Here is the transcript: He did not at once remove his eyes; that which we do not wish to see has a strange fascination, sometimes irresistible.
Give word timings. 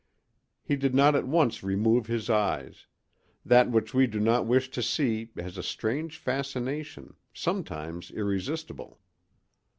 He 0.63 0.77
did 0.77 0.95
not 0.95 1.13
at 1.15 1.27
once 1.27 1.61
remove 1.61 2.07
his 2.07 2.27
eyes; 2.27 2.87
that 3.45 3.69
which 3.69 3.93
we 3.93 4.07
do 4.07 4.19
not 4.19 4.47
wish 4.47 4.71
to 4.71 4.81
see 4.81 5.29
has 5.37 5.59
a 5.59 5.61
strange 5.61 6.17
fascination, 6.17 7.13
sometimes 7.35 8.09
irresistible. 8.09 8.99